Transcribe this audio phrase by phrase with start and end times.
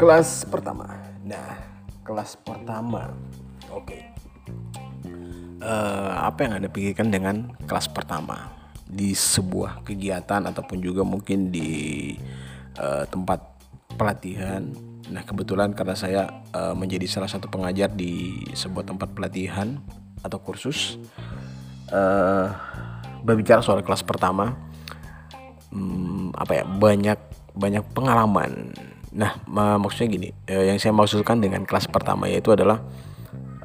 [0.00, 0.96] kelas pertama.
[1.20, 1.60] Nah
[2.08, 3.12] kelas pertama.
[3.68, 4.00] Oke.
[5.60, 8.48] Eh, apa yang anda pikirkan dengan kelas pertama?
[8.88, 12.16] Di sebuah kegiatan ataupun juga mungkin di
[12.80, 13.44] eh, tempat
[14.00, 14.72] pelatihan?
[15.12, 19.76] Nah kebetulan karena saya eh, menjadi salah satu pengajar di sebuah tempat pelatihan
[20.24, 20.96] atau kursus
[21.90, 22.48] eh
[23.20, 24.54] berbicara soal kelas pertama
[25.74, 27.18] hmm, apa ya banyak
[27.52, 28.72] banyak pengalaman
[29.10, 32.78] nah ma- maksudnya gini eh, yang saya maksudkan dengan kelas pertama yaitu adalah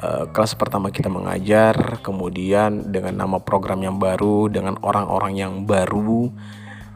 [0.00, 6.32] eh, kelas pertama kita mengajar kemudian dengan nama program yang baru dengan orang-orang yang baru.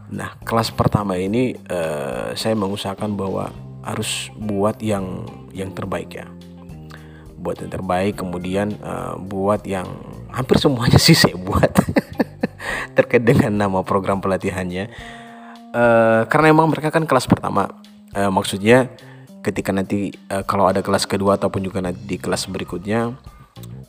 [0.09, 3.53] Nah kelas pertama ini eh, saya mengusahakan bahwa
[3.85, 6.27] harus buat yang yang terbaik ya.
[7.39, 8.75] Buat yang terbaik kemudian
[9.31, 9.87] buat yang
[10.35, 11.71] hampir semuanya sih saya buat.
[12.99, 14.91] Terkait dengan nama program pelatihannya.
[16.27, 17.71] Karena emang mereka kan kelas pertama
[18.17, 18.89] Eh, maksudnya
[19.45, 23.13] ketika nanti eh, kalau ada kelas kedua ataupun juga nanti di kelas berikutnya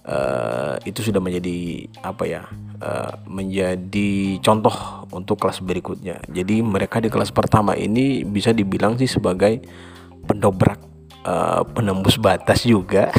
[0.06, 2.44] eh, itu sudah menjadi apa ya
[2.84, 6.20] eh, menjadi contoh untuk kelas berikutnya.
[6.28, 9.64] Jadi mereka di kelas pertama ini bisa dibilang sih sebagai
[10.28, 10.80] pendobrak
[11.24, 13.12] eh, penembus batas juga.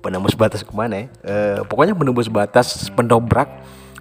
[0.00, 1.06] Penembus batas ke mana ya?
[1.28, 3.52] Eh, pokoknya penembus batas pendobrak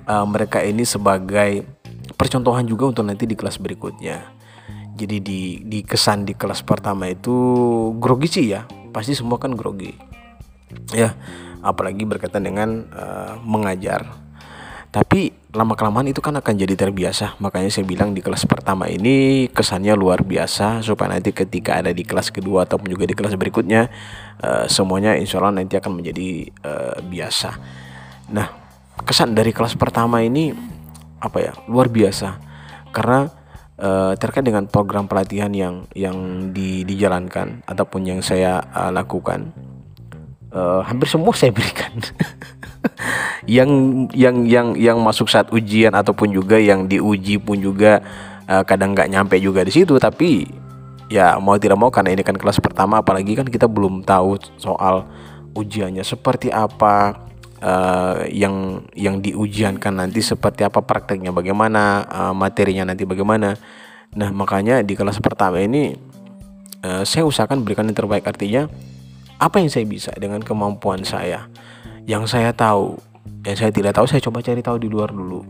[0.07, 1.67] eh, mereka ini sebagai
[2.15, 4.38] percontohan juga untuk nanti di kelas berikutnya
[4.99, 7.31] jadi di di kesan di kelas pertama itu
[7.95, 8.67] grogi sih ya.
[8.91, 9.95] Pasti semua kan grogi.
[10.91, 11.15] Ya
[11.63, 14.07] apalagi berkaitan dengan eh, mengajar.
[14.89, 17.37] Tapi lama kelamaan itu kan akan jadi terbiasa.
[17.37, 20.81] Makanya saya bilang di kelas pertama ini kesannya luar biasa.
[20.81, 23.81] Supaya nanti ketika ada di kelas kedua ataupun juga di kelas berikutnya
[24.41, 27.49] eh, semuanya insya Allah nanti akan menjadi eh, biasa.
[28.33, 28.47] Nah
[29.05, 30.49] kesan dari kelas pertama ini
[31.21, 31.53] apa ya?
[31.69, 32.49] Luar biasa.
[32.89, 33.29] Karena
[33.79, 39.49] eh, terkait dengan program pelatihan yang yang di- dijalankan ataupun yang saya eh, lakukan
[40.51, 41.93] eh, hampir semua saya berikan.
[43.49, 43.71] Yang
[44.13, 47.97] yang yang yang masuk saat ujian ataupun juga yang diuji pun juga
[48.45, 49.97] eh, kadang nggak nyampe juga di situ.
[49.97, 50.45] Tapi
[51.09, 55.09] ya mau tidak mau karena ini kan kelas pertama apalagi kan kita belum tahu soal
[55.57, 57.17] ujiannya seperti apa
[57.59, 63.55] eh, yang yang diujiankan nanti seperti apa prakteknya bagaimana eh, materinya nanti bagaimana.
[64.15, 65.93] Nah makanya di kelas pertama ini
[66.81, 68.25] eh, saya usahakan berikan yang terbaik.
[68.25, 68.65] Artinya
[69.39, 71.47] apa yang saya bisa dengan kemampuan saya?
[72.09, 72.97] Yang saya tahu
[73.45, 75.45] yang saya tidak tahu saya coba cari tahu di luar dulu.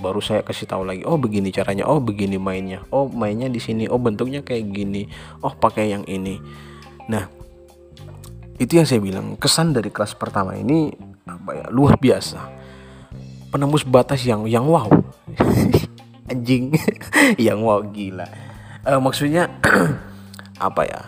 [0.00, 3.88] Baru saya kasih tahu lagi oh begini caranya oh begini mainnya oh mainnya di sini
[3.88, 5.08] oh bentuknya kayak gini
[5.40, 6.36] oh pakai yang ini.
[7.08, 7.24] Nah
[8.58, 9.38] itu yang saya bilang.
[9.40, 10.92] Kesan dari kelas pertama ini
[11.24, 11.66] apa ya?
[11.72, 12.40] Luar biasa.
[13.48, 14.88] Penembus batas yang yang wow.
[16.30, 16.72] Anjing.
[17.46, 18.24] Yang wow gila.
[18.84, 19.48] Eh, maksudnya
[20.68, 21.00] apa ya?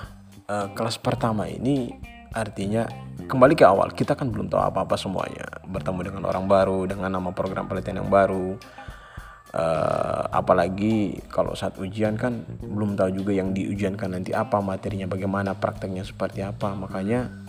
[0.45, 1.89] Eh, kelas pertama ini
[2.37, 2.85] artinya
[3.25, 5.49] kembali ke awal kita kan belum tahu apa-apa semuanya.
[5.65, 8.61] Bertemu dengan orang baru dengan nama program pelatihan yang baru.
[9.57, 15.57] Eh, apalagi kalau saat ujian kan belum tahu juga yang diujiankan nanti apa materinya bagaimana
[15.57, 16.77] prakteknya seperti apa.
[16.77, 17.46] Makanya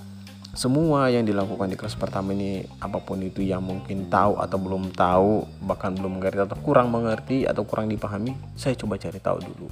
[0.57, 4.89] semua yang dilakukan di kelas pertama ini apa pun itu yang mungkin tahu atau belum
[4.89, 9.69] tahu bahkan belum mengerti atau kurang mengerti atau kurang dipahami saya coba cari tahu dulu.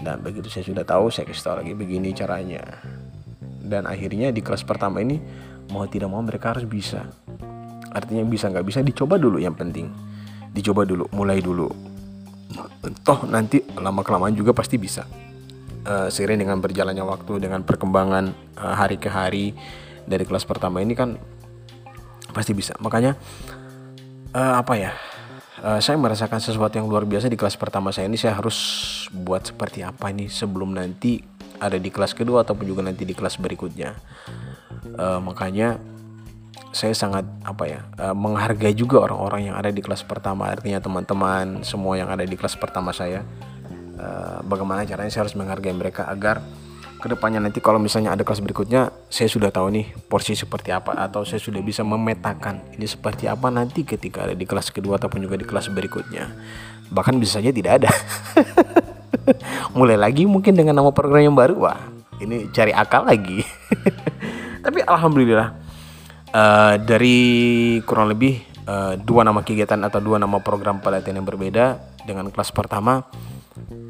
[0.00, 2.64] Dan begitu saya sudah tahu saya kasih tahu lagi begini caranya.
[3.60, 5.20] Dan akhirnya di kelas pertama ini
[5.68, 7.04] mau tidak mau mereka harus bisa.
[7.92, 9.92] Artinya bisa nggak bisa dicoba dulu yang penting.
[10.48, 11.68] Dicoba dulu mulai dulu.
[13.04, 15.04] Toh nanti lama kelamaan juga pasti bisa.
[15.80, 18.24] Eh, seiring dengan berjalannya waktu dengan perkembangan
[18.56, 19.52] eh, hari ke hari
[20.10, 21.14] dari kelas pertama ini kan
[22.34, 22.74] pasti bisa.
[22.82, 23.14] Makanya
[24.34, 24.90] eh, apa ya
[25.60, 28.16] Eh, saya merasakan sesuatu yang luar biasa di kelas pertama saya ini.
[28.16, 28.56] Saya harus
[29.12, 31.20] buat seperti apa ini sebelum nanti
[31.60, 33.92] ada di kelas kedua ataupun juga nanti di kelas berikutnya.
[34.88, 35.76] Eh, makanya
[36.72, 40.48] saya sangat apa ya eh, menghargai juga orang-orang yang ada di kelas pertama.
[40.48, 43.20] Artinya teman-teman semua yang ada di kelas pertama saya
[44.00, 46.40] Eh, bagaimana caranya saya harus menghargai mereka agar
[47.00, 50.92] ke depannya nanti kalau misalnya ada kelas berikutnya saya sudah tahu nih porsi seperti apa
[50.92, 55.24] atau saya sudah bisa memetakan ini seperti apa nanti ketika ada di kelas kedua ataupun
[55.24, 56.28] juga di kelas berikutnya.
[56.92, 57.90] Bahkan bisa saja tidak ada.
[59.78, 61.80] Mulai lagi mungkin dengan nama program yang baru wah
[62.20, 63.40] ini cari akal lagi.
[64.64, 65.48] Tapi alhamdulillah
[66.36, 67.18] eh, dari
[67.88, 72.52] kurang lebih eh, dua nama kegiatan atau dua nama program pelatihan yang berbeda dengan kelas
[72.52, 73.08] pertama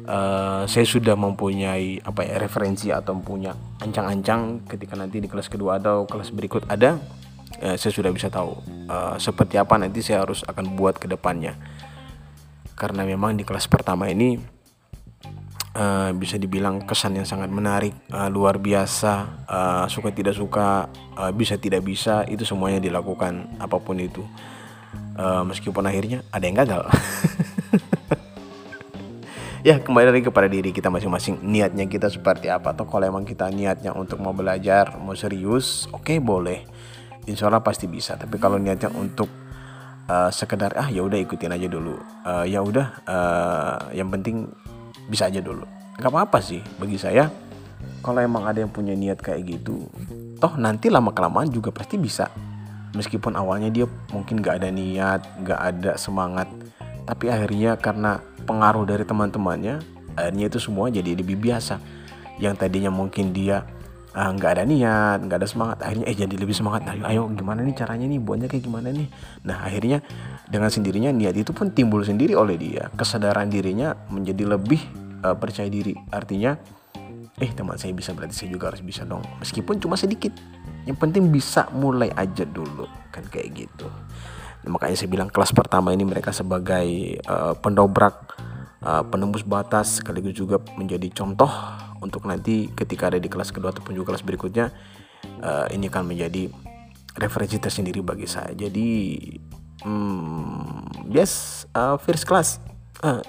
[0.07, 5.77] eh, saya sudah mempunyai apa ya referensi atau punya ancang-ancang ketika nanti di kelas kedua
[5.77, 6.97] atau kelas berikut ada
[7.61, 11.57] eh, saya sudah bisa tahu eh, seperti apa nanti saya harus akan buat ke depannya.
[12.73, 14.41] Karena memang di kelas pertama ini
[15.75, 21.29] uh, bisa dibilang kesan yang sangat menarik uh, luar biasa uh, suka tidak suka uh,
[21.29, 24.25] bisa tidak bisa itu semuanya dilakukan apa pun itu.
[25.13, 26.83] Uh, meskipun akhirnya ada yang gagal
[29.61, 31.41] ya kembali lagi kepada diri kita masing-masing.
[31.45, 32.73] Niatnya kita seperti apa?
[32.73, 36.65] Atau kalau emang kita niatnya untuk mau belajar mau serius oke okay, boleh.
[37.29, 38.17] Insya Allah pasti bisa.
[38.17, 39.29] Tapi kalau niatnya untuk
[40.09, 42.01] uh, sekedar ah ya udah ikutin aja dulu.
[42.25, 44.49] Uh, ya udah uh, yang penting
[45.05, 45.65] bisa aja dulu.
[46.01, 46.61] Nggak apa-apa sih.
[46.81, 47.29] Bagi saya
[48.01, 49.85] kalau emang ada yang punya niat kayak gitu
[50.41, 52.25] toh nanti lama kelamaan juga pasti bisa.
[52.97, 56.49] Meskipun awalnya dia mungkin gak ada niat gak ada semangat.
[57.05, 58.19] Tapi akhirnya karena
[58.51, 59.79] pengaruh dari teman-temannya
[60.19, 61.79] akhirnya itu semua jadi lebih biasa.
[62.35, 63.63] Yang tadinya mungkin dia
[64.11, 66.83] ah, nggak uh, ada niat nggak ada semangat akhirnya eh jadi lebih semangat.
[66.91, 68.19] Ayo ayo gimana nih caranya nih?
[68.19, 69.07] Buatnya kayak gimana nih?
[69.47, 70.03] Nah akhirnya
[70.51, 72.91] dengan sendirinya niat itu pun timbul sendiri oleh dia.
[72.91, 74.83] Kesadaran dirinya menjadi lebih
[75.23, 75.95] uh, percaya diri.
[76.11, 76.59] Artinya
[77.39, 79.23] eh teman saya bisa berarti saya juga harus bisa dong.
[79.39, 80.35] Meskipun cuma sedikit
[80.83, 82.83] yang penting bisa mulai aja dulu.
[83.15, 83.87] Kan kayak gitu
[84.71, 88.33] makanya saya bilang kelas pertama ini mereka sebagai uh, pendobrak
[88.81, 91.51] uh, penembus batas sekaligus juga menjadi contoh
[92.01, 94.73] untuk nanti ketika ada di kelas kedua ataupun juga kelas berikutnya
[95.43, 96.49] uh, ini akan menjadi
[97.19, 98.55] referensi tersendiri bagi saya.
[98.55, 99.19] Jadi
[99.85, 102.57] hmm, yes uh, first class
[103.05, 103.21] uh,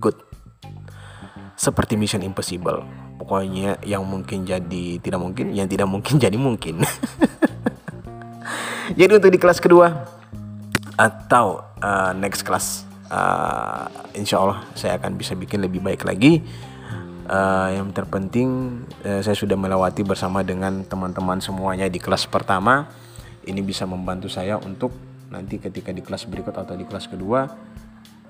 [0.00, 0.16] good.
[1.56, 2.84] Seperti Mission Impossible.
[3.16, 6.82] Pokoknya yang mungkin jadi tidak mungkin yang tidak mungkin jadi mungkin.
[8.86, 10.15] Jadi untuk di kelas kedua
[10.96, 16.42] atau uh, next class uh, insya Allah saya akan bisa bikin lebih baik lagi.
[17.26, 22.86] Uh, yang terpenting uh, saya sudah melewati bersama dengan teman-teman semuanya di kelas pertama.
[23.46, 24.94] Ini bisa membantu saya untuk
[25.30, 27.46] nanti ketika di kelas berikut atau di kelas kedua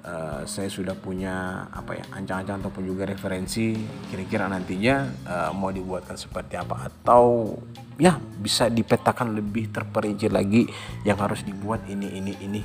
[0.07, 3.75] uh, saya sudah punya apa ya ancang-ancang ataupun juga referensi.
[4.09, 7.55] Kira-kira nantinya uh, mau dibuatkan seperti apa atau
[7.99, 10.65] ya bisa dipetakan lebih terperinci lagi
[11.03, 12.63] yang harus dibuat ini ini ini.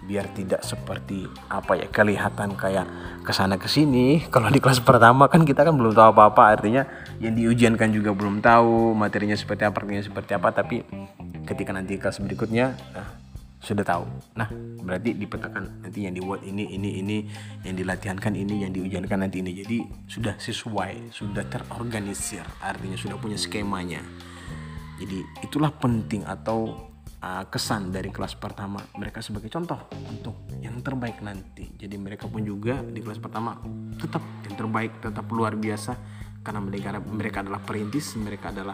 [0.00, 2.88] Biar tidak seperti apa ya kelihatan kayak
[3.22, 4.26] ke sana ke sini.
[4.26, 6.82] Kalau di kelas pertama kan kita kan belum tahu apa apa artinya
[7.22, 10.50] yang diujiankan juga belum tahu materinya seperti apa artinya seperti apa.
[10.50, 10.82] Tapi
[11.46, 13.19] ketika nanti kelas berikutnya nah,
[13.60, 14.04] sudah tahu.
[14.40, 14.48] Nah
[14.80, 17.16] berarti dipetakan nanti yang dibuat ini ini ini
[17.62, 19.52] yang dilatihankan ini yang diujiankan nanti ini.
[19.52, 19.78] Jadi
[20.08, 24.00] sudah sesuai sudah terorganisir artinya sudah punya skemanya.
[24.96, 26.88] Jadi itulah penting atau
[27.20, 29.76] uh, kesan dari kelas pertama mereka sebagai contoh
[30.08, 31.68] untuk yang terbaik nanti.
[31.76, 33.60] Jadi mereka pun juga di kelas pertama
[34.00, 35.96] tetap yang terbaik, tetap luar biasa.
[36.40, 38.72] Karena mereka mereka adalah perintis, mereka adalah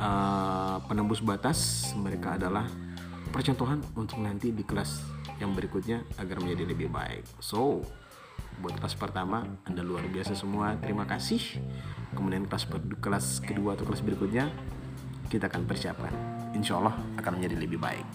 [0.00, 2.64] uh, penembus batas, mereka adalah
[3.30, 5.04] percontohan untuk nanti di kelas
[5.38, 7.24] yang berikutnya agar menjadi lebih baik.
[7.38, 7.84] So,
[8.58, 10.74] buat kelas pertama Anda luar biasa semua.
[10.82, 11.62] Terima kasih.
[12.16, 12.66] Kemudian kelas
[12.98, 14.50] kelas kedua atau kelas berikutnya
[15.30, 16.10] kita akan persiapkan.
[16.56, 18.06] Insya Allah akan menjadi lebih baik.